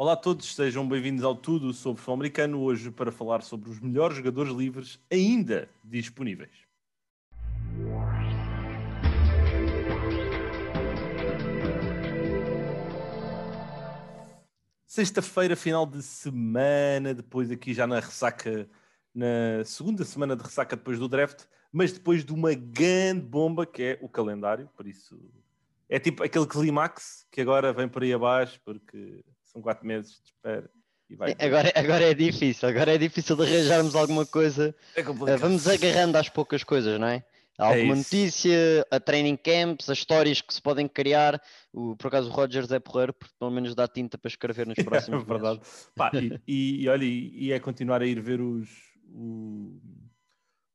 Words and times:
Olá 0.00 0.12
a 0.12 0.16
todos, 0.16 0.54
sejam 0.54 0.88
bem-vindos 0.88 1.24
ao 1.24 1.34
Tudo 1.34 1.72
sobre 1.72 1.98
Futebol 1.98 2.14
Americano, 2.14 2.60
hoje 2.60 2.88
para 2.88 3.10
falar 3.10 3.42
sobre 3.42 3.68
os 3.68 3.80
melhores 3.80 4.16
jogadores 4.16 4.52
livres 4.52 5.00
ainda 5.10 5.68
disponíveis. 5.82 6.52
Sexta-feira, 14.86 15.56
final 15.56 15.84
de 15.84 16.00
semana, 16.00 17.12
depois 17.12 17.50
aqui 17.50 17.74
já 17.74 17.84
na 17.84 17.98
ressaca, 17.98 18.70
na 19.12 19.64
segunda 19.64 20.04
semana 20.04 20.36
de 20.36 20.44
ressaca 20.44 20.76
depois 20.76 21.00
do 21.00 21.08
draft, 21.08 21.42
mas 21.72 21.90
depois 21.90 22.24
de 22.24 22.32
uma 22.32 22.54
grande 22.54 23.22
bomba 23.22 23.66
que 23.66 23.82
é 23.82 23.98
o 24.00 24.08
calendário, 24.08 24.70
por 24.76 24.86
isso 24.86 25.20
é 25.88 25.98
tipo 25.98 26.22
aquele 26.22 26.46
clímax 26.46 27.26
que 27.32 27.40
agora 27.40 27.72
vem 27.72 27.88
por 27.88 28.04
aí 28.04 28.12
abaixo, 28.12 28.60
porque 28.64 29.24
são 29.52 29.60
quatro 29.62 29.86
meses 29.86 30.20
de 30.22 30.30
espera. 30.30 30.70
Agora, 31.40 31.72
agora 31.74 32.04
é 32.04 32.12
difícil, 32.14 32.68
agora 32.68 32.94
é 32.94 32.98
difícil 32.98 33.34
de 33.34 33.42
arranjarmos 33.42 33.94
alguma 33.96 34.26
coisa. 34.26 34.74
É 34.94 35.02
complicado. 35.02 35.38
Vamos 35.40 35.66
agarrando 35.66 36.16
às 36.18 36.28
poucas 36.28 36.62
coisas, 36.62 37.00
não 37.00 37.06
é? 37.06 37.24
Há 37.58 37.64
alguma 37.66 37.94
É 37.94 37.96
notícia, 37.96 38.86
a 38.90 39.00
training 39.00 39.36
camps, 39.36 39.88
as 39.90 39.98
histórias 39.98 40.40
que 40.42 40.52
se 40.54 40.60
podem 40.62 40.86
criar. 40.86 41.40
O, 41.72 41.96
por 41.96 42.08
acaso 42.08 42.28
o 42.28 42.32
Rogers 42.32 42.70
é 42.70 42.78
porreiro, 42.78 43.12
porque 43.14 43.34
pelo 43.38 43.50
menos 43.50 43.74
dá 43.74 43.88
tinta 43.88 44.16
para 44.18 44.28
escrever 44.28 44.66
nos 44.66 44.76
próximos 44.84 45.22
É 45.22 45.26
verdade. 45.26 45.60
Pá, 45.96 46.10
e, 46.14 46.38
e- 46.46 46.82
e 46.82 46.88
olha, 46.88 47.04
e, 47.04 47.46
e 47.46 47.52
é 47.52 47.58
continuar 47.58 48.02
a 48.02 48.06
ir 48.06 48.20
ver 48.20 48.40
os, 48.40 48.68
o- 49.12 49.80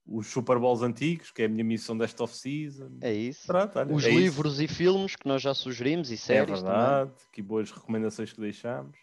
os 0.06 0.28
Super 0.28 0.60
Bowls 0.60 0.82
antigos, 0.82 1.32
que 1.32 1.44
é 1.44 1.46
a 1.46 1.50
minha 1.50 1.64
missão 1.64 1.98
desta 1.98 2.24
off-season. 2.24 2.98
É 3.02 3.14
isso. 3.14 3.48
Pronto, 3.48 3.80
olha, 3.80 3.94
Os 3.94 4.04
é 4.04 4.10
isso. 4.10 4.20
livros 4.20 4.60
e 4.60 4.68
filmes 4.68 5.16
que 5.16 5.28
nós 5.28 5.42
já 5.42 5.54
sugerimos 5.54 6.12
e 6.12 6.16
É 6.16 6.18
séries 6.18 6.60
também. 6.62 6.74
verdade, 6.78 7.12
que 7.32 7.42
boas 7.42 7.72
recomendações 7.72 8.34
que 8.34 8.42
deixamos. 8.42 8.98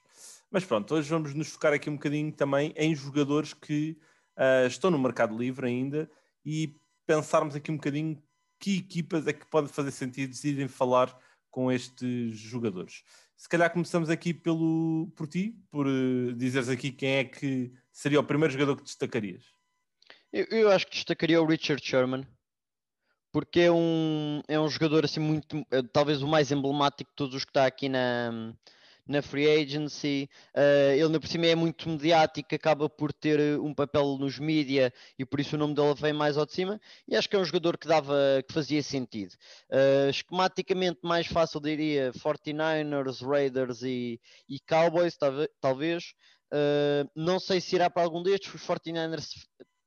Mas 0.51 0.65
pronto, 0.65 0.95
hoje 0.95 1.09
vamos 1.09 1.33
nos 1.33 1.49
focar 1.49 1.73
aqui 1.73 1.89
um 1.89 1.95
bocadinho 1.95 2.31
também 2.33 2.75
em 2.77 2.95
jogadores 2.95 3.55
que 3.55 3.97
ah, 4.37 4.67
estão 4.67 4.91
no 4.91 4.99
mercado 4.99 5.37
livre 5.37 5.67
ainda 5.67 6.11
e 6.45 6.75
pensarmos 7.07 7.55
aqui 7.55 7.71
um 7.71 7.77
bocadinho 7.77 8.21
que 8.59 8.79
equipas 8.79 9.27
é 9.27 9.33
que 9.33 9.47
pode 9.47 9.69
fazer 9.69 9.91
sentido 9.93 10.35
irem 10.45 10.69
falar 10.69 11.17
com 11.51 11.73
estes 11.73 12.39
jogadores. 12.39 13.03
Se 13.37 13.49
calhar 13.49 13.73
começamos 13.73 14.11
aqui 14.11 14.35
pelo, 14.35 15.11
por 15.17 15.27
ti, 15.27 15.57
por 15.71 15.87
eh, 15.87 16.33
dizeres 16.37 16.69
aqui 16.69 16.93
quem 16.93 17.09
é 17.17 17.25
que 17.25 17.73
seria 17.91 18.21
o 18.21 18.25
primeiro 18.25 18.53
jogador 18.53 18.77
que 18.77 18.83
destacarias. 18.83 19.45
Eu, 20.33 20.47
eu 20.51 20.71
acho 20.71 20.87
que 20.87 20.93
destacaria 20.95 21.41
o 21.43 21.47
Richard 21.47 21.85
Sherman, 21.85 22.27
porque 23.33 23.61
é 23.61 23.73
um, 23.73 24.43
é 24.49 24.59
um 24.59 24.69
jogador 24.69 25.05
assim 25.05 25.21
muito, 25.21 25.65
eh, 25.71 25.83
talvez 25.93 26.23
o 26.23 26.27
mais 26.29 26.51
emblemático 26.53 27.11
de 27.11 27.17
todos 27.17 27.35
os 27.35 27.45
que 27.45 27.51
está 27.51 27.67
aqui 27.67 27.89
na, 27.89 28.53
na 29.07 29.23
free 29.23 29.49
agency. 29.49 30.29
Eh, 30.55 30.97
ele 30.99 31.19
por 31.21 31.27
cima 31.29 31.47
é 31.47 31.55
muito 31.55 31.89
mediático, 31.89 32.55
acaba 32.55 32.89
por 32.89 33.13
ter 33.13 33.39
eh, 33.41 33.57
um 33.59 33.75
papel 33.75 34.17
nos 34.19 34.39
mídia 34.39 34.93
e 35.19 35.25
por 35.25 35.41
isso 35.41 35.57
o 35.57 35.59
nome 35.59 35.75
dele 35.75 35.95
vem 35.95 36.13
mais 36.13 36.37
ao 36.37 36.47
de 36.47 36.53
cima. 36.55 36.81
E 37.09 37.17
acho 37.17 37.29
que 37.29 37.37
é 37.37 37.39
um 37.39 37.45
jogador 37.45 37.77
que 37.79 37.87
dava, 37.89 38.15
que 38.47 38.53
fazia 38.55 38.83
sentido. 38.83 39.35
Eh, 39.71 40.11
esquematicamente 40.11 41.01
mais 41.05 41.27
fácil 41.27 41.61
diria 41.61 42.13
49ers, 42.15 43.21
Raiders 43.27 43.83
e, 43.83 44.21
e 44.49 44.61
Cowboys, 44.61 45.17
talve- 45.17 45.49
talvez. 45.61 46.15
Eh, 46.53 47.05
não 47.15 47.39
sei 47.41 47.61
se 47.61 47.77
irá 47.77 47.89
para 47.91 48.03
algum 48.03 48.23
destes. 48.23 48.53
Os 48.55 48.63
49ers 48.63 49.29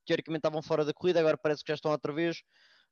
teoricamente 0.05 0.39
estavam 0.39 0.61
fora 0.61 0.85
da 0.85 0.93
corrida, 0.93 1.19
agora 1.19 1.37
parece 1.37 1.63
que 1.63 1.69
já 1.69 1.75
estão 1.75 1.91
outra 1.91 2.13
vez. 2.13 2.41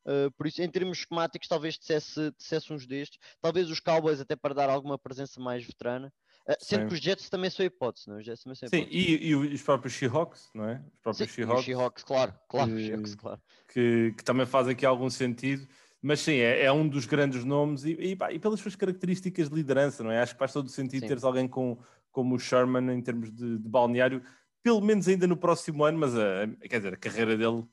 Uh, 0.06 0.32
por 0.36 0.48
isso, 0.48 0.62
em 0.62 0.70
termos 0.70 1.00
esquemáticos, 1.00 1.48
talvez 1.48 1.78
dissesse, 1.78 2.32
dissesse 2.38 2.74
uns 2.74 2.88
destes. 2.88 3.20
Talvez 3.40 3.70
os 3.70 3.80
Cowboys, 3.80 4.20
até 4.20 4.36
para 4.36 4.54
dar 4.54 4.70
alguma 4.70 4.98
presença 4.98 5.40
mais 5.40 5.64
veterana. 5.64 6.12
Uh, 6.50 6.56
sendo 6.60 6.82
Sim. 6.82 6.88
que 6.88 6.94
os 6.96 7.00
Jets 7.00 7.30
também 7.30 7.50
são 7.52 7.64
hipótese, 7.66 8.08
não? 8.08 8.16
é? 8.16 8.20
Os 8.20 8.26
Jets 8.26 8.44
também 8.44 8.56
são 8.56 8.70
Sim, 8.70 8.88
e, 8.90 9.28
e 9.28 9.36
os 9.36 9.62
próprios 9.62 9.94
Seahawks, 9.94 10.50
não 10.56 10.68
é? 10.68 10.74
Os 10.74 10.82
Sim, 10.82 10.92
próprios 11.04 11.30
os 11.30 11.36
Seahawks. 11.36 11.66
Seahawks, 11.66 12.04
claro, 12.04 12.34
claro, 12.50 12.72
que- 12.72 12.88
Seahawks, 12.88 13.16
claro. 13.16 13.42
que, 13.72 14.14
que 14.18 14.24
também 14.24 14.46
faz 14.48 14.68
aqui 14.68 14.86
algum 14.86 15.10
sentido. 15.10 15.68
Mas 16.02 16.20
sim, 16.22 16.38
é, 16.38 16.64
é 16.64 16.72
um 16.72 16.88
dos 16.88 17.06
grandes 17.06 17.46
nomes 17.46 17.84
e, 17.86 17.92
e, 17.92 18.16
pá, 18.16 18.32
e 18.32 18.40
pelas 18.40 18.60
suas 18.60 18.76
características 18.76 19.50
de 19.50 19.56
liderança, 19.56 20.04
não 20.04 20.12
é? 20.12 20.20
Acho 20.20 20.34
que 20.34 20.40
faz 20.40 20.52
todo 20.52 20.66
o 20.66 20.70
sentido 20.70 21.02
Sim. 21.02 21.08
teres 21.08 21.24
alguém 21.24 21.48
com, 21.48 21.78
como 22.12 22.34
o 22.34 22.40
Sherman 22.40 22.92
em 22.92 23.02
termos 23.02 23.32
de, 23.32 23.60
de 23.60 23.70
balneário, 23.70 24.24
pelo 24.64 24.82
menos 24.82 25.08
ainda 25.08 25.28
no 25.28 25.38
próximo 25.38 25.84
ano, 25.84 25.98
mas 25.98 26.16
a, 26.16 26.48
quer 26.68 26.78
dizer, 26.78 26.94
a 26.94 26.98
carreira 26.98 27.38
dele 27.38 27.64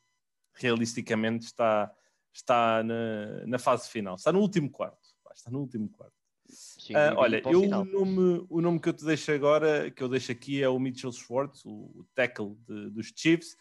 realisticamente 0.54 1.46
está, 1.46 1.92
está 2.32 2.82
na, 2.82 3.46
na 3.46 3.58
fase 3.58 3.88
final, 3.88 4.16
está 4.16 4.32
no 4.32 4.40
último 4.40 4.70
quarto. 4.70 4.98
Está 5.34 5.50
no 5.50 5.60
último 5.60 5.88
quarto. 5.88 6.14
Sim, 6.48 6.94
Ah, 6.96 7.14
olha, 7.16 7.40
eu, 7.48 7.62
o, 7.62 7.84
nome, 7.84 8.46
o 8.48 8.60
nome 8.60 8.80
que 8.80 8.88
eu 8.88 8.92
te 8.92 9.04
deixo 9.04 9.30
agora, 9.30 9.88
que 9.90 10.02
eu 10.02 10.08
deixo 10.08 10.32
aqui 10.32 10.60
é 10.62 10.68
o 10.68 10.78
Mitchell 10.80 11.12
Schwartz, 11.12 11.64
o, 11.64 11.70
o 11.70 12.06
tackle 12.14 12.56
de- 12.66 12.90
dos 12.90 13.12
Chiefs, 13.14 13.56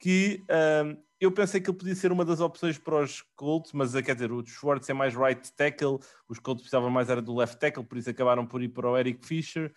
que 0.00 0.42
ahm, 0.48 0.96
eu 1.20 1.30
pensei 1.30 1.60
que 1.60 1.70
ele 1.70 1.76
podia 1.78 1.94
ser 1.94 2.10
uma 2.10 2.24
das 2.24 2.40
opções 2.40 2.76
para 2.76 3.04
os 3.04 3.22
Colts, 3.36 3.72
mas 3.72 3.94
ah, 3.94 4.02
quer 4.02 4.14
dizer, 4.14 4.32
o 4.32 4.44
Schwartz 4.44 4.88
é 4.88 4.92
mais 4.94 5.14
right 5.14 5.52
tackle, 5.52 5.98
os 6.28 6.40
Colts 6.40 6.62
precisavam 6.62 6.90
mais 6.90 7.08
era 7.08 7.22
do 7.22 7.36
left 7.36 7.58
tackle, 7.60 7.84
por 7.84 7.96
isso 7.98 8.10
acabaram 8.10 8.44
por 8.46 8.60
ir 8.62 8.70
para 8.70 8.90
o 8.90 8.98
Eric 8.98 9.24
Fisher. 9.24 9.72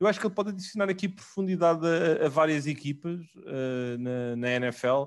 Eu 0.00 0.06
acho 0.06 0.20
que 0.20 0.26
ele 0.26 0.34
pode 0.34 0.50
adicionar 0.50 0.90
aqui 0.90 1.08
profundidade 1.08 1.86
a, 1.86 2.26
a 2.26 2.28
várias 2.28 2.66
equipas 2.66 3.20
ah, 3.46 3.96
na, 3.98 4.36
na 4.36 4.50
NFL, 4.50 5.06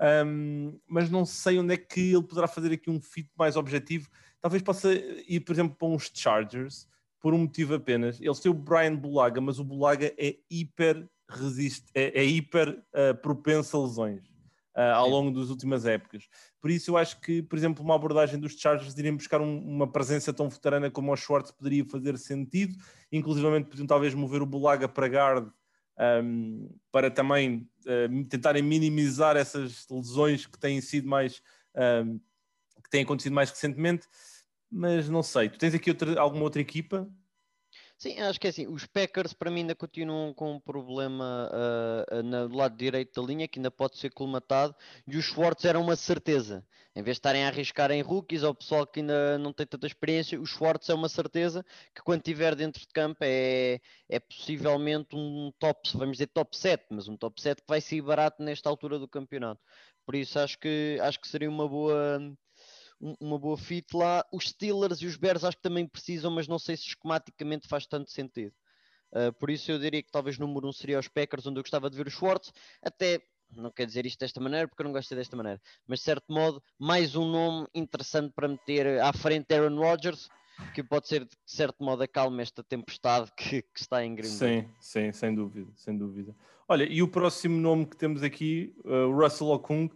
Ahm, 0.00 0.78
mas 0.86 1.10
não 1.10 1.26
sei 1.26 1.58
onde 1.58 1.74
é 1.74 1.76
que 1.76 2.12
ele 2.12 2.22
poderá 2.22 2.46
fazer 2.46 2.72
aqui 2.72 2.88
um 2.88 3.00
fit 3.00 3.28
mais 3.36 3.56
objetivo. 3.56 4.08
Talvez 4.40 4.62
possa 4.62 4.92
ir, 4.92 5.40
por 5.40 5.52
exemplo, 5.52 5.76
para 5.76 5.88
uns 5.88 6.10
Chargers, 6.14 6.86
por 7.20 7.34
um 7.34 7.38
motivo 7.38 7.74
apenas. 7.74 8.20
Eles 8.20 8.38
têm 8.38 8.50
o 8.50 8.54
Brian 8.54 8.94
Bulaga, 8.94 9.40
mas 9.40 9.58
o 9.58 9.64
Bulaga 9.64 10.14
é 10.16 10.36
hiper 10.48 11.08
resist, 11.28 11.86
é, 11.94 12.20
é 12.20 12.24
hiper 12.24 12.80
ah, 12.94 13.14
propenso 13.14 13.76
a 13.76 13.82
lesões 13.82 14.37
ah, 14.80 14.94
ao 14.94 15.08
longo 15.08 15.36
das 15.38 15.50
últimas 15.50 15.84
épocas. 15.84 16.28
Por 16.60 16.70
isso 16.70 16.92
eu 16.92 16.96
acho 16.96 17.20
que, 17.20 17.42
por 17.42 17.58
exemplo, 17.58 17.84
uma 17.84 17.96
abordagem 17.96 18.38
dos 18.38 18.52
Chargers 18.52 18.94
de 18.94 19.00
irem 19.00 19.16
buscar 19.16 19.40
um- 19.40 19.58
uma 19.58 19.90
presença 19.90 20.32
tão 20.32 20.48
veterana 20.48 20.88
como 20.88 21.12
o 21.12 21.16
Schwartz 21.16 21.50
poderia 21.50 21.84
fazer 21.84 22.16
sentido, 22.16 22.76
inclusivamente 23.10 23.68
podiam 23.68 23.86
talvez 23.88 24.14
mover 24.14 24.40
o 24.40 24.46
Bulaga 24.46 24.88
para 24.88 25.06
guard 25.08 25.50
um, 26.22 26.70
para 26.92 27.10
também 27.10 27.68
uh, 27.86 28.24
tentarem 28.26 28.62
minimizar 28.62 29.36
essas 29.36 29.84
lesões 29.90 30.46
que 30.46 30.56
têm 30.56 30.80
sido 30.80 31.08
mais 31.08 31.42
um, 32.04 32.20
que 32.84 32.88
têm 32.88 33.02
acontecido 33.02 33.32
mais 33.32 33.50
recentemente, 33.50 34.06
mas 34.70 35.08
não 35.08 35.24
sei. 35.24 35.48
Tu 35.48 35.58
tens 35.58 35.74
aqui 35.74 35.90
outra- 35.90 36.20
alguma 36.20 36.44
outra 36.44 36.60
equipa? 36.62 37.10
Sim, 38.00 38.20
acho 38.20 38.38
que 38.38 38.46
é 38.46 38.50
assim. 38.50 38.66
Os 38.68 38.86
Packers 38.86 39.32
para 39.32 39.50
mim 39.50 39.60
ainda 39.62 39.74
continuam 39.74 40.32
com 40.32 40.52
um 40.52 40.60
problema 40.60 41.50
na- 42.24 42.46
do 42.46 42.56
lado 42.56 42.76
direito 42.76 43.20
da 43.20 43.26
linha 43.26 43.48
que 43.48 43.58
ainda 43.58 43.70
pode 43.72 43.98
ser 43.98 44.10
colmatado 44.12 44.74
e 45.06 45.16
os 45.16 45.24
Schwartz 45.24 45.64
eram 45.64 45.82
uma 45.82 45.96
certeza. 45.96 46.64
Em 46.94 47.02
vez 47.02 47.16
de 47.16 47.18
estarem 47.18 47.44
a 47.44 47.48
arriscar 47.48 47.90
em 47.90 48.00
rookies 48.00 48.42
ou 48.44 48.54
pessoal 48.54 48.86
que 48.86 49.00
ainda 49.00 49.36
não 49.38 49.52
tem 49.52 49.66
tanta 49.66 49.86
experiência, 49.86 50.40
o 50.40 50.46
Schwartz 50.46 50.88
é 50.88 50.94
uma 50.94 51.08
certeza 51.08 51.64
que 51.94 52.00
quando 52.02 52.20
estiver 52.20 52.54
dentro 52.54 52.80
de 52.80 52.86
campo 52.88 53.18
é, 53.22 53.80
é 54.08 54.20
possivelmente 54.20 55.16
um 55.16 55.52
top, 55.58 55.90
vamos 55.94 56.12
dizer 56.18 56.28
top 56.28 56.56
7, 56.56 56.86
mas 56.90 57.08
um 57.08 57.16
top 57.16 57.40
7 57.42 57.62
que 57.62 57.68
vai 57.68 57.80
ser 57.80 58.00
barato 58.02 58.42
nesta 58.42 58.68
altura 58.70 58.98
do 58.98 59.08
campeonato. 59.08 59.60
Por 60.06 60.14
isso 60.14 60.38
acho 60.38 60.56
que, 60.58 60.98
acho 61.02 61.20
que 61.20 61.26
seria 61.28 61.50
uma 61.50 61.68
boa 61.68 62.20
uma 63.20 63.38
boa 63.38 63.56
fit 63.56 63.96
lá. 63.96 64.24
Os 64.32 64.48
Steelers 64.48 65.00
e 65.02 65.06
os 65.06 65.16
Bears 65.16 65.44
acho 65.44 65.56
que 65.56 65.62
também 65.62 65.86
precisam, 65.86 66.30
mas 66.30 66.48
não 66.48 66.58
sei 66.58 66.76
se 66.76 66.88
esquematicamente 66.88 67.68
faz 67.68 67.86
tanto 67.86 68.10
sentido. 68.10 68.52
Uh, 69.12 69.32
por 69.38 69.48
isso 69.48 69.70
eu 69.70 69.78
diria 69.78 70.02
que 70.02 70.10
talvez 70.10 70.38
número 70.38 70.68
um 70.68 70.72
seria 70.72 70.98
os 70.98 71.08
Packers, 71.08 71.46
onde 71.46 71.58
eu 71.58 71.62
gostava 71.62 71.88
de 71.88 71.96
ver 71.96 72.06
o 72.06 72.10
Schwartz. 72.10 72.52
Até, 72.82 73.22
não 73.56 73.70
quero 73.70 73.86
dizer 73.86 74.04
isto 74.04 74.18
desta 74.18 74.40
maneira, 74.40 74.68
porque 74.68 74.82
eu 74.82 74.84
não 74.84 74.92
gosto 74.92 75.14
desta 75.14 75.36
maneira, 75.36 75.60
mas 75.86 76.00
de 76.00 76.04
certo 76.04 76.30
modo, 76.30 76.62
mais 76.78 77.16
um 77.16 77.30
nome 77.30 77.66
interessante 77.74 78.32
para 78.34 78.48
meter 78.48 79.00
à 79.00 79.12
frente 79.12 79.54
Aaron 79.54 79.76
Rodgers, 79.76 80.28
que 80.74 80.82
pode 80.82 81.08
ser 81.08 81.24
de 81.24 81.36
certo 81.46 81.82
modo 81.82 82.02
acalma 82.02 82.42
esta 82.42 82.62
tempestade 82.62 83.30
que, 83.36 83.62
que 83.62 83.80
está 83.80 84.04
em 84.04 84.14
Green 84.14 84.38
Bay. 84.38 84.60
Sim, 84.62 84.68
sim, 84.80 85.12
sem 85.12 85.34
dúvida, 85.34 85.70
sem 85.76 85.96
dúvida. 85.96 86.34
Olha, 86.68 86.84
e 86.84 87.02
o 87.02 87.08
próximo 87.08 87.58
nome 87.58 87.86
que 87.86 87.96
temos 87.96 88.22
aqui, 88.22 88.74
uh, 88.84 89.10
Russell 89.10 89.48
Okung, 89.48 89.88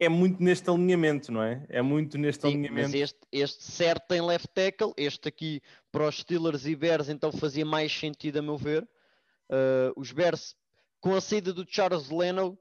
é 0.00 0.08
muito 0.08 0.42
neste 0.42 0.68
alinhamento, 0.70 1.32
não 1.32 1.42
é? 1.42 1.66
É 1.68 1.82
muito 1.82 2.16
neste 2.18 2.42
Sim, 2.42 2.48
alinhamento. 2.48 2.90
mas 2.90 2.94
este, 2.94 3.18
este 3.32 3.64
certo 3.64 4.06
tem 4.08 4.20
left 4.20 4.48
tackle, 4.54 4.92
este 4.96 5.28
aqui 5.28 5.60
para 5.90 6.08
os 6.08 6.18
Steelers 6.18 6.66
e 6.66 6.76
Bears 6.76 7.08
então 7.08 7.32
fazia 7.32 7.64
mais 7.64 7.92
sentido 7.92 8.38
a 8.38 8.42
meu 8.42 8.56
ver. 8.56 8.82
Uh, 9.50 9.92
os 9.96 10.12
Bears, 10.12 10.54
com 11.00 11.14
a 11.14 11.20
saída 11.20 11.52
do 11.52 11.66
Charles 11.68 12.10
Leno, 12.10 12.58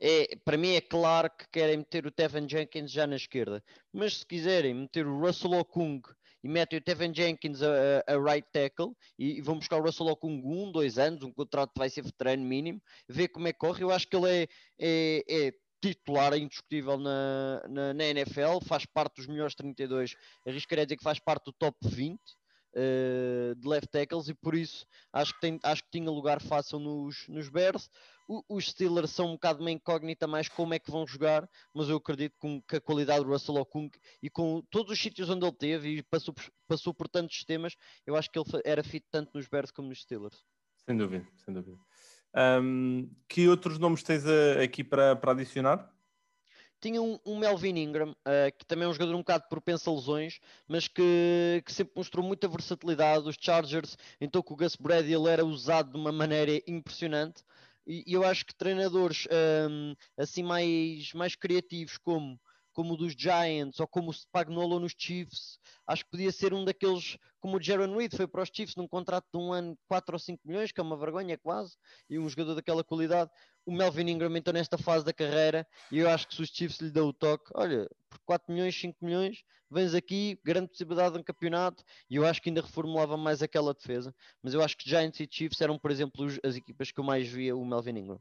é, 0.00 0.36
para 0.44 0.56
mim 0.56 0.74
é 0.74 0.80
claro 0.80 1.28
que 1.36 1.48
querem 1.50 1.78
meter 1.78 2.06
o 2.06 2.10
Tevin 2.10 2.48
Jenkins 2.48 2.90
já 2.92 3.06
na 3.06 3.16
esquerda. 3.16 3.62
Mas 3.92 4.18
se 4.18 4.26
quiserem 4.26 4.72
meter 4.74 5.06
o 5.06 5.18
Russell 5.20 5.52
Okung 5.54 6.00
e 6.42 6.48
metem 6.48 6.78
o 6.78 6.82
Tevin 6.82 7.12
Jenkins 7.12 7.60
a, 7.62 8.04
a- 8.06 8.16
right 8.16 8.46
tackle 8.52 8.92
e, 9.18 9.38
e 9.38 9.40
vão 9.40 9.58
buscar 9.58 9.80
o 9.80 9.82
Russell 9.82 10.06
Okung 10.06 10.40
um, 10.44 10.70
dois 10.70 10.98
anos, 10.98 11.24
um 11.24 11.32
contrato 11.32 11.72
que 11.72 11.80
vai 11.80 11.90
ser 11.90 12.02
veterano 12.02 12.44
mínimo, 12.44 12.80
ver 13.08 13.28
como 13.28 13.48
é 13.48 13.52
que 13.52 13.58
corre. 13.58 13.82
Eu 13.82 13.90
acho 13.90 14.06
que 14.08 14.16
ele 14.16 14.30
é, 14.30 14.48
é, 14.78 15.24
é 15.48 15.52
titular 15.80 16.36
indiscutível 16.36 16.98
na, 16.98 17.62
na, 17.68 17.94
na 17.94 18.04
NFL, 18.04 18.60
faz 18.66 18.84
parte 18.86 19.16
dos 19.16 19.26
melhores 19.26 19.54
32, 19.54 20.16
arriscaria 20.46 20.86
dizer 20.86 20.96
que 20.96 21.04
faz 21.04 21.18
parte 21.18 21.44
do 21.44 21.52
top 21.52 21.76
20. 21.82 22.18
uh, 22.74 23.54
de 23.54 23.68
left 23.68 23.88
tackles 23.90 24.28
e 24.28 24.34
por 24.34 24.54
isso 24.54 24.86
acho 25.12 25.32
que, 25.34 25.40
tem, 25.40 25.58
acho 25.62 25.82
que 25.84 25.90
tinha 25.90 26.10
lugar 26.10 26.40
fácil 26.40 26.78
nos, 26.78 27.26
nos 27.28 27.48
Bears. 27.48 27.90
O, 28.28 28.42
os 28.48 28.68
Steelers 28.68 29.10
são 29.10 29.28
um 29.28 29.32
bocado 29.32 29.60
uma 29.60 29.70
incógnita 29.70 30.26
mais 30.26 30.48
como 30.48 30.74
é 30.74 30.78
que 30.78 30.90
vão 30.90 31.06
jogar, 31.06 31.48
mas 31.74 31.88
eu 31.88 31.96
acredito 31.96 32.36
com, 32.38 32.60
que 32.62 32.76
a 32.76 32.80
qualidade 32.80 33.24
do 33.24 33.30
Russell 33.30 33.56
Okung 33.56 33.90
e 34.22 34.28
com 34.28 34.62
todos 34.70 34.92
os 34.92 35.00
sítios 35.00 35.30
onde 35.30 35.46
ele 35.46 35.56
teve 35.56 35.88
e 35.98 36.02
passou, 36.02 36.34
passou 36.66 36.92
por 36.92 37.08
tantos 37.08 37.36
sistemas, 37.36 37.74
eu 38.06 38.16
acho 38.16 38.30
que 38.30 38.38
ele 38.38 38.46
era 38.64 38.84
fit 38.84 39.06
tanto 39.10 39.30
nos 39.34 39.48
Bears 39.48 39.70
como 39.70 39.88
nos 39.88 40.02
Steelers. 40.02 40.44
Sem 40.84 40.96
dúvida, 40.96 41.26
sem 41.44 41.54
dúvida. 41.54 41.78
Um, 42.34 43.08
que 43.28 43.48
outros 43.48 43.78
nomes 43.78 44.02
tens 44.02 44.24
aqui 44.62 44.84
para, 44.84 45.16
para 45.16 45.32
adicionar? 45.32 45.92
tinha 46.80 47.02
um, 47.02 47.18
um 47.26 47.38
Melvin 47.38 47.76
Ingram, 47.76 48.10
uh, 48.10 48.56
que 48.56 48.64
também 48.64 48.86
é 48.86 48.88
um 48.88 48.92
jogador 48.92 49.14
um 49.14 49.18
bocado 49.18 49.48
propenso 49.48 49.90
a 49.90 49.94
lesões, 49.94 50.40
mas 50.66 50.86
que, 50.86 51.62
que, 51.64 51.72
sempre 51.72 51.94
mostrou 51.96 52.24
muita 52.24 52.48
versatilidade. 52.48 53.28
Os 53.28 53.36
Chargers, 53.38 53.96
então 54.20 54.42
com 54.42 54.54
o 54.54 54.56
Gus 54.56 54.76
Brady, 54.76 55.12
ele 55.12 55.28
era 55.28 55.44
usado 55.44 55.92
de 55.92 55.98
uma 55.98 56.12
maneira 56.12 56.62
impressionante. 56.66 57.42
E, 57.86 58.04
e 58.06 58.12
eu 58.12 58.24
acho 58.24 58.44
que 58.46 58.54
treinadores 58.54 59.26
um, 59.70 59.94
assim 60.16 60.42
mais, 60.42 61.12
mais 61.14 61.34
criativos, 61.34 61.96
como 61.98 62.38
como 62.78 62.94
o 62.94 62.96
dos 62.96 63.12
Giants 63.12 63.80
ou 63.80 63.88
como 63.88 64.08
o 64.08 64.14
Spagnolo 64.14 64.78
nos 64.78 64.94
Chiefs, 64.96 65.58
acho 65.84 66.04
que 66.04 66.12
podia 66.12 66.30
ser 66.30 66.54
um 66.54 66.64
daqueles, 66.64 67.18
como 67.40 67.56
o 67.56 67.60
Jaron 67.60 67.96
Reed 67.96 68.14
foi 68.14 68.28
para 68.28 68.44
os 68.44 68.50
Chiefs 68.54 68.76
num 68.76 68.86
contrato 68.86 69.26
de 69.34 69.36
um 69.36 69.52
ano, 69.52 69.76
4 69.88 70.14
ou 70.14 70.18
5 70.20 70.40
milhões, 70.46 70.70
que 70.70 70.78
é 70.78 70.84
uma 70.84 70.96
vergonha 70.96 71.36
quase, 71.36 71.76
e 72.08 72.20
um 72.20 72.28
jogador 72.28 72.54
daquela 72.54 72.84
qualidade. 72.84 73.32
O 73.66 73.72
Melvin 73.72 74.08
Ingram 74.08 74.36
então 74.36 74.52
nesta 74.52 74.78
fase 74.78 75.04
da 75.04 75.12
carreira, 75.12 75.66
e 75.90 75.98
eu 75.98 76.08
acho 76.08 76.28
que 76.28 76.36
se 76.36 76.42
os 76.42 76.50
Chiefs 76.50 76.78
lhe 76.78 76.92
dão 76.92 77.08
o 77.08 77.12
toque, 77.12 77.50
olha, 77.52 77.90
por 78.08 78.20
4 78.24 78.54
milhões, 78.54 78.80
5 78.80 79.04
milhões, 79.04 79.42
vens 79.68 79.92
aqui, 79.92 80.38
grande 80.44 80.68
possibilidade 80.68 81.14
de 81.14 81.18
um 81.18 81.24
campeonato, 81.24 81.82
e 82.08 82.14
eu 82.14 82.24
acho 82.24 82.40
que 82.40 82.48
ainda 82.48 82.60
reformulava 82.60 83.16
mais 83.16 83.42
aquela 83.42 83.74
defesa. 83.74 84.14
Mas 84.40 84.54
eu 84.54 84.62
acho 84.62 84.76
que 84.76 84.88
Giants 84.88 85.18
e 85.18 85.28
Chiefs 85.28 85.60
eram, 85.60 85.76
por 85.80 85.90
exemplo, 85.90 86.28
as 86.44 86.54
equipas 86.54 86.92
que 86.92 87.00
eu 87.00 87.04
mais 87.04 87.26
via 87.26 87.56
o 87.56 87.64
Melvin 87.64 87.98
Ingram. 87.98 88.20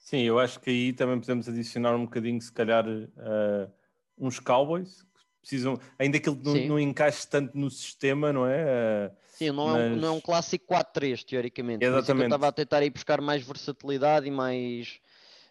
Sim, 0.00 0.22
eu 0.22 0.38
acho 0.38 0.58
que 0.58 0.70
aí 0.70 0.92
também 0.92 1.20
podemos 1.20 1.48
adicionar 1.48 1.94
um 1.94 2.04
bocadinho, 2.04 2.40
se 2.40 2.50
calhar, 2.50 2.84
uh, 2.88 3.70
uns 4.18 4.40
Cowboys, 4.40 5.02
que 5.02 5.20
precisam, 5.40 5.78
ainda 5.98 6.18
que 6.18 6.28
ele 6.28 6.40
não, 6.42 6.54
não, 6.66 6.80
encaixe 6.80 7.28
tanto 7.28 7.56
no 7.56 7.70
sistema, 7.70 8.32
não 8.32 8.46
é? 8.46 9.12
Uh, 9.12 9.16
Sim, 9.28 9.50
não, 9.52 9.68
mas... 9.68 9.80
é 9.80 9.86
um, 9.86 9.96
não 9.96 10.08
é 10.08 10.10
um 10.10 10.20
clássico 10.20 10.66
4-3, 10.74 11.22
teoricamente. 11.24 11.84
Exatamente. 11.84 12.22
eu 12.22 12.26
estava 12.26 12.48
a 12.48 12.52
tentar 12.52 12.82
ir 12.82 12.90
buscar 12.90 13.20
mais 13.20 13.42
versatilidade 13.42 14.26
e 14.26 14.30
mais. 14.30 14.98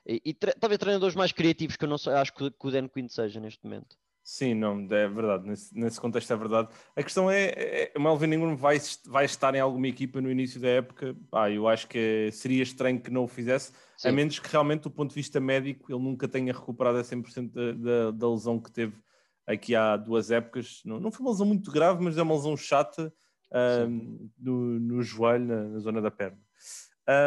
E, 0.06 0.22
e 0.26 0.34
talvez 0.34 0.80
treinadores 0.80 1.16
mais 1.16 1.32
criativos, 1.32 1.76
que 1.76 1.86
eu 1.86 1.90
não 1.90 1.98
sei, 1.98 2.14
acho 2.14 2.34
que, 2.34 2.50
que 2.50 2.68
o 2.68 2.72
Dan 2.72 2.88
Quinn 2.88 3.08
seja 3.08 3.40
neste 3.40 3.64
momento. 3.64 3.96
Sim, 4.32 4.54
não, 4.54 4.88
é 4.92 5.08
verdade, 5.08 5.48
nesse, 5.48 5.76
nesse 5.76 6.00
contexto 6.00 6.32
é 6.32 6.36
verdade. 6.36 6.70
A 6.96 7.02
questão 7.02 7.32
é, 7.32 7.48
é 7.48 7.92
o 7.98 8.00
Melvin 8.00 8.28
Ingram 8.28 8.56
vai, 8.56 8.78
vai 9.08 9.26
estar 9.26 9.56
em 9.56 9.60
alguma 9.60 9.88
equipa 9.88 10.22
no 10.22 10.30
início 10.30 10.62
da 10.62 10.68
época, 10.68 11.16
ah, 11.32 11.50
eu 11.50 11.68
acho 11.68 11.88
que 11.88 12.30
seria 12.32 12.62
estranho 12.62 13.02
que 13.02 13.10
não 13.10 13.24
o 13.24 13.28
fizesse, 13.28 13.74
Sim. 13.98 14.10
a 14.10 14.12
menos 14.12 14.38
que 14.38 14.48
realmente 14.48 14.84
do 14.84 14.92
ponto 14.92 15.10
de 15.10 15.16
vista 15.16 15.40
médico 15.40 15.92
ele 15.92 16.04
nunca 16.04 16.28
tenha 16.28 16.54
recuperado 16.54 17.00
a 17.00 17.02
100% 17.02 17.52
da, 17.52 17.72
da, 17.72 18.12
da 18.12 18.30
lesão 18.30 18.60
que 18.60 18.72
teve 18.72 18.94
aqui 19.48 19.76
há 19.76 19.98
duas 19.98 20.30
épocas. 20.30 20.82
Não, 20.86 21.00
não 21.00 21.12
foi 21.12 21.26
uma 21.26 21.32
lesão 21.32 21.48
muito 21.48 21.72
grave, 21.72 22.04
mas 22.04 22.16
é 22.16 22.22
uma 22.22 22.36
lesão 22.36 22.56
chata 22.56 23.12
um, 23.90 24.30
no, 24.38 24.80
no, 24.80 25.02
joelho, 25.02 25.48
na, 25.48 25.64
na, 25.64 25.80
zona 25.80 26.04
da 26.04 26.12
perna. 26.12 26.38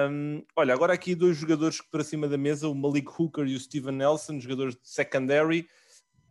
Um, 0.08 0.44
olha, 0.54 0.72
agora 0.72 0.92
aqui 0.92 1.16
dois 1.16 1.36
jogadores 1.36 1.80
para 1.80 2.04
cima 2.04 2.28
da 2.28 2.38
mesa, 2.38 2.68
o 2.68 2.74
Malik 2.76 3.08
Hooker 3.08 3.44
e 3.44 3.56
o 3.56 3.60
Steven 3.60 3.96
Nelson, 3.96 4.38
jogadores 4.38 4.76
de 4.76 4.88
secondary, 4.88 5.66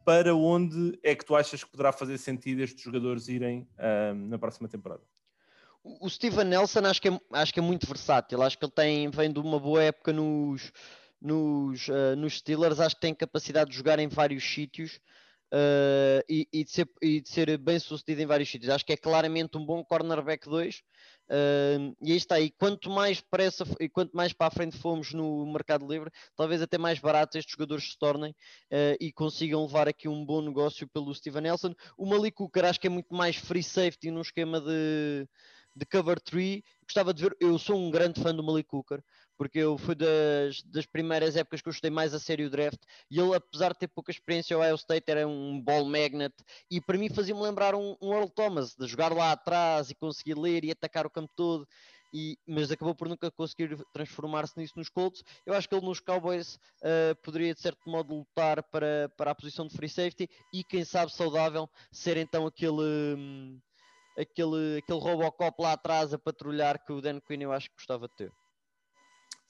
para 0.06 0.36
onde 0.36 0.98
é 1.04 1.16
que 1.16 1.26
tu 1.26 1.36
achas 1.36 1.64
que 1.64 1.70
poderá 1.70 1.92
fazer 1.92 2.18
sentido 2.18 2.62
estes 2.62 2.84
jogadores 2.84 3.28
irem 3.28 3.68
um, 4.14 4.28
na 4.28 4.38
próxima 4.38 4.68
temporada? 4.68 5.02
O 5.84 6.08
Steven 6.10 6.46
Nelson 6.46 6.86
acho 6.86 7.02
que, 7.02 7.10
é, 7.10 7.20
acho 7.34 7.54
que 7.54 7.60
é 7.60 7.64
muito 7.64 7.88
versátil, 7.88 8.42
acho 8.44 8.58
que 8.58 8.66
ele 8.66 8.72
tem, 8.72 9.10
vem 9.10 9.32
de 9.32 9.40
uma 9.40 9.60
boa 9.60 9.82
época 9.82 10.14
nos, 10.14 10.72
nos, 11.20 11.88
uh, 11.88 12.16
nos 12.16 12.38
Steelers, 12.38 12.80
acho 12.80 12.96
que 12.96 13.02
tem 13.02 13.16
capacidade 13.16 13.72
de 13.72 13.78
jogar 13.78 13.98
em 13.98 14.08
vários 14.08 14.44
sítios 14.44 15.00
uh, 15.54 16.24
e, 16.30 16.48
e, 16.52 16.64
de 16.64 16.72
ser, 16.72 16.90
e 17.02 17.22
de 17.22 17.30
ser 17.30 17.58
bem 17.58 17.80
sucedido 17.80 18.22
em 18.22 18.26
vários 18.26 18.50
sítios. 18.50 18.72
Acho 18.72 18.86
que 18.86 18.94
é 18.94 18.98
claramente 18.98 19.58
um 19.58 19.66
bom 19.66 19.84
cornerback 19.84 20.50
2 20.50 20.82
Uh, 21.32 21.96
e 22.02 22.12
aí 22.12 22.18
está, 22.18 22.42
e 22.42 22.52
quanto 22.52 22.90
mais 22.90 23.22
pressa 23.22 23.64
e 23.80 23.88
quanto 23.88 24.12
mais 24.12 24.34
para 24.34 24.48
a 24.48 24.52
frente 24.52 24.78
fomos 24.78 25.14
no 25.14 25.50
mercado 25.50 25.88
livre, 25.88 26.12
talvez 26.36 26.62
até 26.62 26.78
mais 26.78 27.00
baratos 27.00 27.38
estes 27.38 27.54
jogadores 27.54 27.90
se 27.90 27.98
tornem 27.98 28.32
uh, 28.32 28.98
e 29.00 29.14
consigam 29.14 29.62
levar 29.62 29.88
aqui 29.88 30.10
um 30.10 30.26
bom 30.26 30.42
negócio 30.42 30.86
pelo 30.90 31.16
Steven 31.16 31.44
Nelson. 31.44 31.74
O 31.98 32.06
Malik 32.06 32.36
Cooker 32.36 32.66
acho 32.66 32.82
que 32.82 32.88
é 32.88 32.90
muito 32.90 33.16
mais 33.16 33.38
free 33.38 33.64
safety 33.64 34.12
num 34.12 34.20
esquema 34.20 34.60
de, 34.60 35.26
de 35.74 35.86
cover 35.86 36.20
3. 36.20 36.62
Gostava 36.84 37.14
de 37.14 37.24
ver, 37.24 37.38
eu 37.40 37.58
sou 37.58 37.78
um 37.78 37.90
grande 37.90 38.22
fã 38.22 38.36
do 38.36 38.44
Malik 38.44 38.68
Cooker, 38.68 39.02
porque 39.42 39.58
eu 39.58 39.76
fui 39.76 39.96
das, 39.96 40.62
das 40.66 40.86
primeiras 40.86 41.36
épocas 41.36 41.64
que 41.64 41.68
eu 41.68 41.72
estudei 41.72 41.90
mais 41.90 42.14
a 42.14 42.20
sério 42.20 42.46
o 42.46 42.50
draft 42.52 42.80
e 43.10 43.20
ele, 43.20 43.34
apesar 43.34 43.74
de 43.74 43.80
ter 43.80 43.88
pouca 43.88 44.12
experiência 44.12 44.56
ao 44.56 44.62
Ohio 44.62 44.76
State, 44.76 45.10
era 45.10 45.28
um 45.28 45.60
ball 45.60 45.84
magnet 45.84 46.32
e 46.70 46.80
para 46.80 46.96
mim 46.96 47.10
fazia-me 47.10 47.42
lembrar 47.42 47.74
um, 47.74 47.98
um 48.00 48.14
Earl 48.14 48.28
Thomas, 48.28 48.76
de 48.76 48.86
jogar 48.86 49.12
lá 49.12 49.32
atrás 49.32 49.90
e 49.90 49.96
conseguir 49.96 50.38
ler 50.38 50.64
e 50.64 50.70
atacar 50.70 51.08
o 51.08 51.10
campo 51.10 51.34
todo. 51.36 51.68
E, 52.14 52.38
mas 52.46 52.70
acabou 52.70 52.94
por 52.94 53.10
nunca 53.10 53.32
conseguir 53.32 53.84
transformar-se 53.92 54.60
nisso 54.60 54.74
nos 54.76 54.90
Colts. 54.90 55.24
Eu 55.44 55.56
acho 55.56 55.68
que 55.68 55.74
ele 55.74 55.88
nos 55.88 56.00
Cowboys 56.00 56.60
uh, 56.84 57.16
poderia, 57.24 57.56
de 57.56 57.62
certo 57.62 57.90
modo, 57.90 58.14
lutar 58.14 58.62
para, 58.70 59.10
para 59.18 59.32
a 59.32 59.36
posição 59.36 59.66
de 59.66 59.76
free 59.76 59.90
safety 59.90 60.30
e, 60.54 60.64
quem 60.64 60.86
sabe, 60.86 61.12
saudável, 61.12 61.68
ser 61.92 62.18
então 62.18 62.46
aquele, 62.46 63.16
um, 63.18 63.60
aquele, 64.16 64.78
aquele 64.78 65.00
Robocop 65.00 65.60
lá 65.60 65.72
atrás 65.72 66.14
a 66.14 66.20
patrulhar 66.20 66.86
que 66.86 66.94
o 66.94 67.02
Dan 67.02 67.20
Quinn 67.22 67.42
eu 67.42 67.52
acho 67.52 67.70
que 67.70 67.76
gostava 67.78 68.08
de 68.08 68.16
ter 68.18 68.41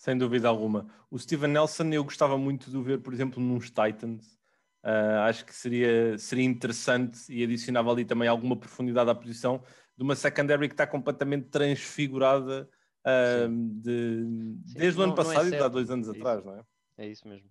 sem 0.01 0.18
dúvida 0.18 0.48
alguma. 0.48 0.88
O 1.12 1.19
Steven 1.19 1.51
Nelson 1.51 1.92
eu 1.92 2.03
gostava 2.03 2.36
muito 2.36 2.71
de 2.71 2.75
o 2.75 2.81
ver, 2.81 2.98
por 3.01 3.13
exemplo, 3.13 3.39
nos 3.42 3.65
Titans. 3.69 4.36
Uh, 4.83 5.19
acho 5.27 5.45
que 5.45 5.56
seria, 5.56 6.18
seria 6.18 6.44
interessante 6.44 7.19
e 7.30 7.44
adicionava 7.44 7.92
ali 7.92 8.03
também 8.03 8.27
alguma 8.27 8.56
profundidade 8.57 9.12
à 9.12 9.13
posição 9.13 9.62
de 9.95 10.03
uma 10.03 10.15
secondary 10.15 10.68
que 10.68 10.74
está 10.74 10.88
completamente 10.88 11.50
transfigurada 11.50 12.68
uh, 13.06 13.48
de, 13.80 14.24
Sim, 14.65 14.74
desde 14.74 14.98
não, 14.98 15.06
o 15.06 15.12
ano 15.12 15.13
é 15.13 15.15
passado 15.18 15.53
é 15.53 15.59
e 15.59 15.62
há 15.62 15.68
dois 15.68 15.92
anos 15.92 16.07
é 16.07 16.12
atrás, 16.18 16.39
isso. 16.39 16.47
não 16.47 16.57
é? 16.57 16.63
É 16.97 17.07
isso 17.07 17.27
mesmo. 17.27 17.47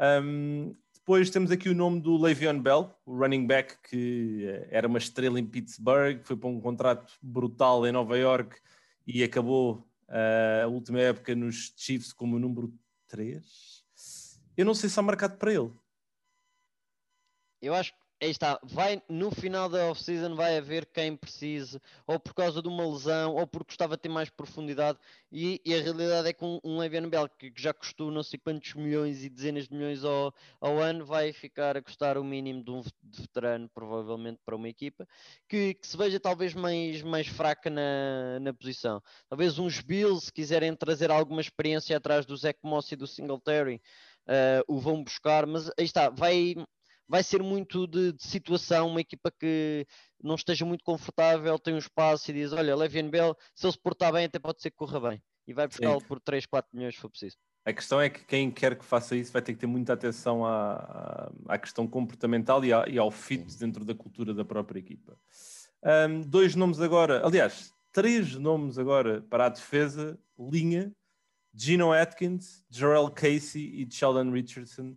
Um, 0.00 0.74
depois 0.94 1.28
temos 1.28 1.50
aqui 1.50 1.68
o 1.68 1.74
nome 1.74 2.00
do 2.00 2.16
Le'Veon 2.16 2.62
Bell, 2.62 2.98
o 3.04 3.14
running 3.14 3.46
back 3.46 3.76
que 3.90 4.46
eh, 4.46 4.68
era 4.70 4.88
uma 4.88 4.98
estrela 4.98 5.38
em 5.38 5.44
Pittsburgh, 5.44 6.22
foi 6.22 6.36
para 6.36 6.48
um 6.48 6.60
contrato 6.60 7.12
brutal 7.20 7.86
em 7.86 7.92
Nova 7.92 8.16
York 8.16 8.56
e 9.06 9.22
acabou 9.22 9.87
Uh, 10.08 10.64
a 10.64 10.66
última 10.68 11.00
época 11.00 11.34
nos 11.34 11.72
Chiefs 11.76 12.12
como 12.12 12.38
número 12.38 12.72
3. 13.08 13.84
Eu 14.56 14.64
não 14.64 14.74
sei 14.74 14.88
se 14.88 14.98
há 14.98 15.02
marcado 15.02 15.36
para 15.36 15.52
ele. 15.52 15.72
Eu 17.60 17.74
acho 17.74 17.92
que 17.92 18.07
aí 18.20 18.30
está, 18.30 18.58
vai, 18.62 19.00
no 19.08 19.30
final 19.30 19.68
da 19.68 19.86
off-season 19.86 20.34
vai 20.34 20.58
haver 20.58 20.86
quem 20.86 21.16
precise, 21.16 21.80
ou 22.06 22.18
por 22.18 22.34
causa 22.34 22.60
de 22.60 22.68
uma 22.68 22.86
lesão, 22.86 23.34
ou 23.36 23.46
porque 23.46 23.68
gostava 23.68 23.96
de 23.96 24.02
ter 24.02 24.08
mais 24.08 24.28
profundidade, 24.28 24.98
e, 25.30 25.60
e 25.64 25.74
a 25.74 25.80
realidade 25.80 26.28
é 26.28 26.32
que 26.32 26.44
um, 26.44 26.58
um 26.64 26.78
Le'Veon 26.78 27.08
Bell 27.08 27.28
que, 27.28 27.50
que, 27.50 27.62
já 27.62 27.72
custou 27.72 28.10
não 28.10 28.22
sei 28.22 28.38
quantos 28.38 28.74
milhões 28.74 29.24
e 29.24 29.28
dezenas 29.28 29.68
de 29.68 29.74
milhões 29.74 30.04
ao, 30.04 30.34
ao 30.60 30.78
ano, 30.78 31.04
vai 31.04 31.32
ficar 31.32 31.76
a 31.76 31.82
custar 31.82 32.18
o 32.18 32.24
mínimo 32.24 32.62
de 32.64 32.70
um 32.70 32.80
de 32.80 33.22
veterano, 33.22 33.68
provavelmente 33.68 34.40
para 34.44 34.56
uma 34.56 34.68
equipa, 34.68 35.06
que, 35.48 35.74
que, 35.74 35.86
se 35.86 35.96
veja 35.96 36.18
talvez 36.18 36.54
mais, 36.54 37.02
mais 37.02 37.28
fraca 37.28 37.70
na, 37.70 38.40
na 38.40 38.52
posição. 38.52 39.02
Talvez 39.28 39.58
uns 39.58 39.80
Bills, 39.80 40.26
se 40.26 40.32
quiserem 40.32 40.74
trazer 40.74 41.10
alguma 41.10 41.40
experiência 41.40 41.96
atrás 41.96 42.26
do 42.26 42.36
Zach 42.36 42.58
Moss 42.62 42.90
e 42.90 42.96
do 42.96 43.06
Singletary, 43.06 43.80
uh, 44.26 44.64
o 44.66 44.78
vão 44.78 45.02
buscar, 45.02 45.46
mas 45.46 45.70
aí 45.78 45.84
está, 45.84 46.10
vai 46.10 46.54
vai 47.08 47.22
ser 47.22 47.42
muito 47.42 47.86
de, 47.86 48.12
de, 48.12 48.22
situação, 48.22 48.88
uma 48.88 49.00
equipa 49.00 49.30
que 49.30 49.86
não 50.22 50.34
esteja 50.34 50.64
muito 50.64 50.84
confortável, 50.84 51.58
tem 51.58 51.74
um 51.74 51.78
espaço 51.78 52.30
e 52.30 52.34
diz, 52.34 52.52
olha, 52.52 52.76
Levian 52.76 53.08
Bell, 53.08 53.36
se 53.54 53.66
ele 53.66 53.72
se 53.72 53.78
portar 53.78 54.12
bem, 54.12 54.26
até 54.26 54.38
pode 54.38 54.60
ser 54.60 54.70
que 54.70 54.76
corra 54.76 55.00
bem. 55.00 55.22
E 55.46 55.54
vai 55.54 55.66
buscá-lo 55.66 56.02
por 56.04 56.20
3, 56.20 56.44
4 56.44 56.76
milhões 56.76 56.94
se 56.94 57.00
for 57.00 57.08
preciso. 57.08 57.36
A 57.64 57.72
questão 57.72 58.00
é 58.00 58.08
que 58.08 58.24
quem 58.24 58.50
quer 58.50 58.76
que 58.76 58.84
faça 58.84 59.16
isso 59.16 59.32
vai 59.32 59.42
ter 59.42 59.54
que 59.54 59.58
ter 59.58 59.66
muita 59.66 59.94
atenção 59.94 60.44
à, 60.44 61.30
à 61.46 61.58
questão 61.58 61.86
comportamental 61.86 62.64
e, 62.64 62.72
à, 62.72 62.86
e, 62.86 62.98
ao 62.98 63.10
fit 63.10 63.50
Sim. 63.50 63.58
dentro 63.58 63.84
da 63.84 63.94
cultura 63.94 64.34
da 64.34 64.44
própria 64.44 64.78
equipa. 64.78 65.18
Um, 65.82 66.20
dois 66.20 66.54
nomes 66.54 66.80
agora, 66.80 67.24
aliás, 67.26 67.72
três 67.92 68.34
nomes 68.34 68.78
agora 68.78 69.22
para 69.22 69.46
a 69.46 69.48
defesa, 69.48 70.18
linha, 70.38 70.92
Gino 71.54 71.92
Atkins, 71.92 72.64
Jarrell 72.70 73.10
Casey 73.10 73.82
e 73.82 73.88
Sheldon 73.90 74.30
Richardson. 74.30 74.96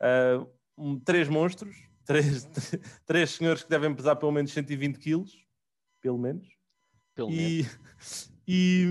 Uh, 0.00 0.57
um, 0.78 0.98
três 0.98 1.28
monstros, 1.28 1.76
três, 2.04 2.44
três 3.04 3.30
senhores 3.30 3.62
que 3.62 3.70
devem 3.70 3.94
pesar 3.94 4.16
pelo 4.16 4.32
menos 4.32 4.52
120 4.52 4.98
quilos, 4.98 5.32
pelo 6.00 6.18
menos. 6.18 6.48
Pelo 7.14 7.30
e, 7.30 7.62
menos. 7.62 8.30
E 8.50 8.86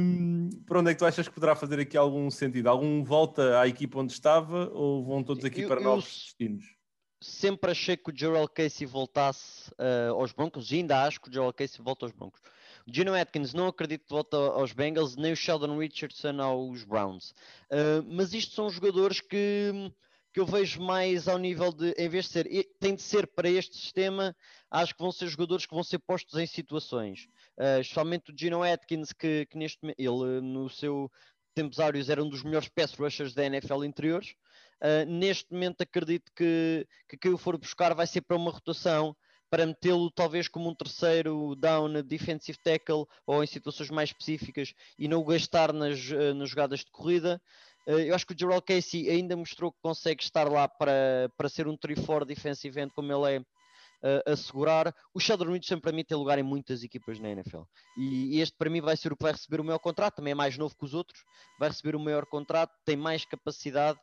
para 0.68 0.82
onde 0.82 0.92
é 0.92 0.94
que 0.94 1.00
tu 1.00 1.06
achas 1.06 1.28
que 1.28 1.34
poderá 1.34 1.56
fazer 1.56 1.80
aqui 1.80 1.98
algum 1.98 2.30
sentido? 2.30 2.68
Algum 2.68 3.04
volta 3.04 3.60
à 3.60 3.68
equipa 3.68 3.98
onde 3.98 4.14
estava 4.14 4.70
ou 4.72 5.04
vão 5.04 5.24
todos 5.24 5.44
aqui 5.44 5.62
eu, 5.62 5.68
para 5.68 5.82
eu, 5.82 5.84
novos 5.84 6.06
destinos? 6.06 6.78
sempre 7.20 7.72
achei 7.72 7.98
que 7.98 8.12
o 8.12 8.16
Gerald 8.16 8.52
Casey 8.54 8.86
voltasse 8.86 9.72
uh, 9.72 10.14
aos 10.14 10.32
Broncos 10.32 10.72
e 10.72 10.76
ainda 10.76 11.04
acho 11.04 11.20
que 11.20 11.30
o 11.30 11.34
Gerald 11.34 11.56
Casey 11.56 11.82
volta 11.82 12.06
aos 12.06 12.12
Broncos. 12.12 12.42
O 12.86 12.94
Gino 12.94 13.14
Atkins 13.14 13.54
não 13.54 13.68
acredito 13.68 14.04
que 14.06 14.14
volta 14.14 14.38
aos 14.38 14.72
Bengals, 14.72 15.16
nem 15.16 15.34
o 15.34 15.36
Sheldon 15.36 15.78
Richardson 15.78 16.42
aos 16.42 16.84
Browns. 16.84 17.32
Uh, 17.72 18.04
mas 18.08 18.34
isto 18.34 18.54
são 18.54 18.70
jogadores 18.70 19.20
que, 19.20 19.92
que 20.34 20.40
eu 20.40 20.46
vejo 20.46 20.82
mais 20.82 21.28
ao 21.28 21.38
nível 21.38 21.72
de, 21.72 21.92
em 21.98 22.10
vez 22.10 22.26
de 22.26 22.32
ser, 22.32 22.48
tem 22.80 22.96
de 22.96 23.02
ser 23.02 23.28
para 23.28 23.50
este 23.50 23.76
sistema, 23.76 24.36
acho 24.70 24.94
que 24.94 25.02
vão 25.02 25.12
ser 25.12 25.28
jogadores 25.28 25.66
que 25.66 25.74
vão 25.74 25.84
ser 25.84 26.00
postos 26.00 26.40
em 26.40 26.46
situações. 26.46 27.28
Uh, 27.58 27.82
especialmente 27.82 28.32
o 28.32 28.38
Gino 28.38 28.64
Atkins, 28.64 29.12
que, 29.12 29.46
que 29.48 29.58
neste 29.58 29.80
ele 29.98 30.42
no 30.42 30.70
seu 30.70 31.12
tempos 31.56 31.80
áureos 31.80 32.10
era 32.10 32.24
um 32.24 32.30
dos 32.30 32.44
melhores 32.44 32.70
pass 32.70 32.94
rushers 32.94 33.34
da 33.34 33.46
NFL 33.46 33.84
interiores. 33.84 34.36
Uh, 34.80 35.10
neste 35.10 35.52
momento 35.52 35.82
acredito 35.82 36.32
que, 36.36 36.88
que 37.10 37.18
quem 37.18 37.34
o 37.34 37.38
for 37.38 37.58
buscar 37.58 37.96
vai 37.96 38.06
ser 38.06 38.22
para 38.22 38.38
uma 38.38 38.52
rotação 38.52 39.16
para 39.50 39.66
metê-lo 39.66 40.12
talvez 40.12 40.48
como 40.48 40.70
um 40.70 40.76
terceiro 40.76 41.56
down 41.56 42.04
defensive 42.04 42.58
tackle 42.62 43.06
ou 43.26 43.44
em 43.44 43.48
situações 43.48 43.90
mais 43.90 44.10
específicas 44.10 44.74
e 45.00 45.08
não 45.08 45.22
o 45.22 45.26
gastar 45.26 45.72
nas, 45.74 46.00
nas 46.36 46.50
jogadas 46.50 46.82
de 46.82 46.92
corrida. 46.92 47.42
Uh, 47.88 48.00
eu 48.00 48.16
acho 48.16 48.26
que 48.26 48.34
o 48.34 48.38
Gerald 48.38 48.64
Casey 48.66 49.10
ainda 49.10 49.36
mostrou 49.36 49.72
que 49.72 49.80
consegue 49.82 50.22
estar 50.22 50.50
lá 50.50 50.68
para, 50.68 51.32
para 51.38 51.50
ser 51.50 51.68
um 51.68 51.78
3-4 51.78 52.26
defensive 52.26 52.80
end 52.80 52.92
como 52.94 53.12
ele 53.12 53.36
é 53.36 53.40
uh, 53.40 54.32
assegurar. 54.32 54.94
O 55.14 55.20
Sheldon 55.20 55.46
Richardson 55.46 55.80
para 55.80 55.92
mim 55.92 56.04
tem 56.04 56.18
lugar 56.18 56.38
em 56.38 56.44
muitas 56.44 56.84
equipas 56.84 57.20
na 57.20 57.30
NFL 57.30 57.62
e, 57.98 58.40
este 58.42 58.56
para 58.58 58.70
mim 58.70 58.82
vai 58.82 58.98
ser 58.98 59.12
o 59.12 59.18
que 59.18 59.24
vai 59.24 59.32
receber 59.32 59.62
o 59.62 59.64
maior 59.64 59.80
contrato, 59.80 60.16
também 60.16 60.32
é 60.32 60.36
mais 60.36 60.58
novo 60.58 60.76
que 60.78 60.86
os 60.86 60.94
outros, 60.94 61.24
vai 61.60 61.70
receber 61.70 61.96
o 61.96 62.00
maior 62.00 62.26
contrato, 62.26 62.74
tem 62.86 62.98
mais 62.98 63.26
capacidade 63.26 64.00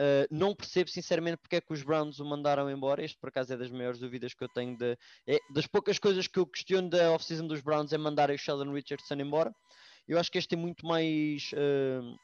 Uh, 0.00 0.24
não 0.30 0.54
percebo 0.54 0.88
sinceramente 0.88 1.36
porque 1.36 1.56
é 1.56 1.60
que 1.60 1.72
os 1.74 1.82
Browns 1.82 2.20
o 2.20 2.24
mandaram 2.24 2.70
embora. 2.70 3.04
Este, 3.04 3.18
por 3.18 3.28
acaso, 3.28 3.52
é 3.52 3.56
das 3.56 3.70
maiores 3.70 3.98
dúvidas 3.98 4.32
que 4.32 4.42
eu 4.42 4.48
tenho. 4.48 4.74
De, 4.74 4.96
é, 5.26 5.38
das 5.52 5.66
poucas 5.66 5.98
coisas 5.98 6.26
que 6.26 6.38
eu 6.38 6.46
questiono 6.46 6.88
da 6.88 7.12
off-season 7.12 7.46
dos 7.46 7.60
Browns 7.60 7.92
é 7.92 7.98
mandar 7.98 8.30
o 8.30 8.38
Sheldon 8.38 8.72
Richardson 8.72 9.14
embora. 9.14 9.54
Eu 10.08 10.18
acho 10.18 10.30
que 10.30 10.38
este 10.38 10.48
tem 10.48 10.58
muito 10.58 10.86
mais. 10.86 11.50
Uh, 11.52 12.16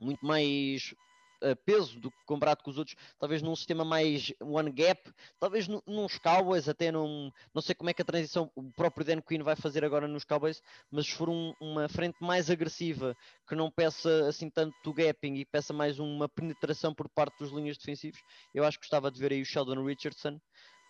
muito 0.00 0.24
mais 0.24 0.94
uh, 1.42 1.56
peso 1.64 2.00
do 2.00 2.10
que 2.10 2.16
comparado 2.26 2.62
com 2.62 2.70
os 2.70 2.78
outros, 2.78 2.96
talvez 3.18 3.42
num 3.42 3.54
sistema 3.54 3.84
mais 3.84 4.32
one 4.40 4.70
gap, 4.70 5.12
talvez 5.38 5.68
nos 5.68 6.18
Cowboys, 6.18 6.68
até 6.68 6.90
num. 6.90 7.30
Não 7.54 7.62
sei 7.62 7.74
como 7.74 7.90
é 7.90 7.94
que 7.94 8.02
a 8.02 8.04
transição 8.04 8.50
o 8.54 8.72
próprio 8.72 9.04
Dan 9.04 9.20
Quinn 9.20 9.42
vai 9.42 9.56
fazer 9.56 9.84
agora 9.84 10.08
nos 10.08 10.24
Cowboys, 10.24 10.60
mas 10.90 11.06
se 11.06 11.12
for 11.12 11.28
um, 11.28 11.52
uma 11.60 11.88
frente 11.88 12.16
mais 12.20 12.50
agressiva, 12.50 13.14
que 13.46 13.54
não 13.54 13.70
peça 13.70 14.28
assim 14.28 14.50
tanto 14.50 14.74
do 14.82 14.92
gapping 14.92 15.34
e 15.36 15.44
peça 15.44 15.72
mais 15.72 15.98
uma 15.98 16.28
penetração 16.28 16.94
por 16.94 17.08
parte 17.08 17.38
dos 17.38 17.52
linhas 17.52 17.76
defensivos, 17.76 18.20
eu 18.54 18.64
acho 18.64 18.78
que 18.78 18.84
gostava 18.84 19.10
de 19.10 19.20
ver 19.20 19.32
aí 19.32 19.42
o 19.42 19.46
Sheldon 19.46 19.84
Richardson. 19.84 20.38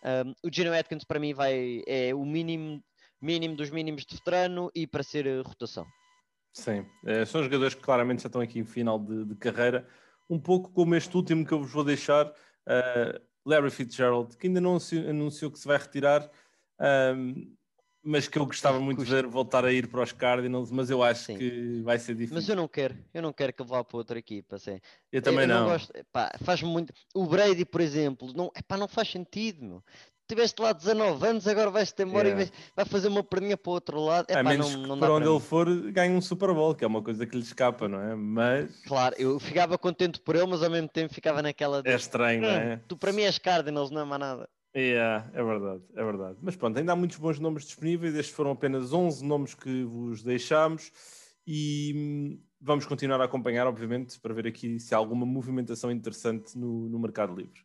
Um, 0.03 0.33
o 0.47 0.53
Geno 0.53 0.73
Atkins 0.73 1.03
para 1.03 1.19
mim 1.19 1.33
vai 1.33 1.81
é 1.87 2.13
o 2.13 2.23
mínimo, 2.23 2.79
mínimo 3.19 3.55
dos 3.55 3.71
mínimos 3.71 4.05
de 4.05 4.15
veterano 4.15 4.69
e 4.75 4.85
para 4.85 5.01
ser 5.01 5.25
uh, 5.25 5.41
rotação. 5.41 5.85
Sim, 6.55 6.85
é, 7.05 7.25
são 7.25 7.43
jogadores 7.43 7.73
que 7.73 7.81
claramente 7.81 8.23
já 8.23 8.27
estão 8.27 8.39
aqui 8.39 8.59
em 8.59 8.65
final 8.65 8.97
de, 8.97 9.25
de 9.25 9.35
carreira 9.35 9.85
um 10.29 10.39
pouco 10.39 10.71
como 10.71 10.95
este 10.95 11.15
último 11.15 11.45
que 11.45 11.51
eu 11.51 11.59
vos 11.59 11.69
vou 11.69 11.83
deixar, 11.83 12.27
uh, 12.27 13.21
Larry 13.45 13.69
Fitzgerald, 13.69 14.37
que 14.37 14.47
ainda 14.47 14.61
não 14.61 14.77
anunciou 15.09 15.51
que 15.51 15.59
se 15.59 15.67
vai 15.67 15.77
retirar, 15.77 16.31
um, 17.15 17.53
mas 18.01 18.27
que 18.27 18.37
eu 18.37 18.45
gostava 18.45 18.79
muito 18.79 19.03
de 19.03 19.09
ver 19.09 19.27
voltar 19.27 19.65
a 19.65 19.71
ir 19.71 19.87
para 19.87 20.01
os 20.01 20.13
Cardinals, 20.13 20.71
mas 20.71 20.89
eu 20.89 21.03
acho 21.03 21.25
Sim. 21.25 21.37
que 21.37 21.81
vai 21.83 21.99
ser 21.99 22.13
difícil. 22.13 22.35
Mas 22.35 22.47
eu 22.47 22.55
não 22.55 22.67
quero, 22.67 22.95
eu 23.13 23.21
não 23.21 23.33
quero 23.33 23.51
que 23.51 23.61
ele 23.61 23.69
vá 23.69 23.83
para 23.83 23.97
outra 23.97 24.17
equipa. 24.17 24.55
Assim. 24.55 24.79
Eu 25.11 25.21
também 25.21 25.41
eu 25.41 25.47
não. 25.47 25.61
não. 25.61 25.69
Gosto, 25.69 25.91
faz 26.43 26.61
muito. 26.61 26.93
O 27.13 27.25
Brady, 27.25 27.65
por 27.65 27.81
exemplo, 27.81 28.31
não, 28.33 28.51
epá, 28.55 28.77
não 28.77 28.87
faz 28.87 29.09
sentido. 29.09 29.65
Meu 29.65 29.83
tiveste 30.27 30.61
lá 30.61 30.73
19 30.73 31.27
anos, 31.27 31.47
agora 31.47 31.69
vais-te 31.69 32.03
embora 32.03 32.27
yeah. 32.27 32.45
e 32.45 32.51
vai 32.75 32.85
fazer 32.85 33.07
uma 33.07 33.23
perninha 33.23 33.57
para 33.57 33.69
o 33.69 33.73
outro 33.73 33.99
lado. 33.99 34.29
Epá, 34.29 34.39
a 34.39 34.43
menos 34.43 34.73
não, 34.73 34.87
não 34.87 34.95
que 34.95 34.99
para 34.99 35.13
onde 35.13 35.27
ele 35.27 35.39
for 35.39 35.91
ganhe 35.91 36.15
um 36.15 36.21
Super 36.21 36.53
Bowl, 36.53 36.75
que 36.75 36.83
é 36.83 36.87
uma 36.87 37.01
coisa 37.01 37.25
que 37.25 37.35
lhe 37.35 37.43
escapa, 37.43 37.87
não 37.87 38.01
é? 38.01 38.15
Mas... 38.15 38.83
Claro, 38.85 39.15
eu 39.17 39.39
ficava 39.39 39.77
contente 39.77 40.19
por 40.19 40.35
ele, 40.35 40.47
mas 40.47 40.63
ao 40.63 40.69
mesmo 40.69 40.89
tempo 40.89 41.13
ficava 41.13 41.41
naquela... 41.41 41.81
De... 41.81 41.89
É 41.89 41.95
estranho, 41.95 42.41
não 42.41 42.49
é? 42.49 42.81
Tu 42.87 42.97
para 42.97 43.11
mim 43.11 43.23
és 43.23 43.37
Cardinals, 43.37 43.91
não 43.91 44.01
é 44.01 44.05
mais 44.05 44.19
nada. 44.19 44.49
Yeah, 44.75 45.29
é 45.33 45.41
verdade, 45.41 45.83
é 45.95 46.03
verdade. 46.03 46.37
Mas 46.41 46.55
pronto, 46.57 46.77
ainda 46.77 46.91
há 46.91 46.95
muitos 46.95 47.17
bons 47.17 47.39
nomes 47.39 47.63
disponíveis, 47.63 48.13
estes 48.13 48.35
foram 48.35 48.51
apenas 48.51 48.91
11 48.91 49.23
nomes 49.23 49.53
que 49.53 49.85
vos 49.85 50.21
deixámos 50.21 50.91
e 51.47 51.93
hum, 51.95 52.39
vamos 52.59 52.85
continuar 52.85 53.21
a 53.21 53.25
acompanhar, 53.25 53.67
obviamente, 53.67 54.19
para 54.19 54.33
ver 54.33 54.47
aqui 54.47 54.77
se 54.79 54.93
há 54.93 54.97
alguma 54.97 55.25
movimentação 55.25 55.89
interessante 55.89 56.57
no, 56.57 56.89
no 56.89 56.99
mercado 56.99 57.33
livre. 57.33 57.63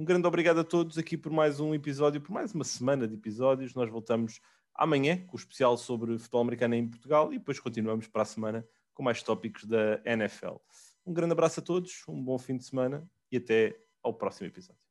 Um 0.00 0.04
grande 0.06 0.26
obrigado 0.26 0.60
a 0.60 0.64
todos 0.64 0.96
aqui 0.96 1.14
por 1.14 1.30
mais 1.30 1.60
um 1.60 1.74
episódio, 1.74 2.22
por 2.22 2.32
mais 2.32 2.54
uma 2.54 2.64
semana 2.64 3.06
de 3.06 3.16
episódios. 3.16 3.74
Nós 3.74 3.90
voltamos 3.90 4.40
amanhã 4.74 5.22
com 5.26 5.36
o 5.36 5.38
especial 5.38 5.76
sobre 5.76 6.16
futebol 6.16 6.40
americano 6.40 6.74
em 6.74 6.88
Portugal 6.88 7.30
e 7.34 7.38
depois 7.38 7.60
continuamos 7.60 8.08
para 8.08 8.22
a 8.22 8.24
semana 8.24 8.66
com 8.94 9.02
mais 9.02 9.22
tópicos 9.22 9.66
da 9.66 10.00
NFL. 10.06 10.54
Um 11.04 11.12
grande 11.12 11.32
abraço 11.32 11.60
a 11.60 11.62
todos, 11.62 12.02
um 12.08 12.24
bom 12.24 12.38
fim 12.38 12.56
de 12.56 12.64
semana 12.64 13.06
e 13.30 13.36
até 13.36 13.78
ao 14.02 14.14
próximo 14.14 14.46
episódio. 14.46 14.89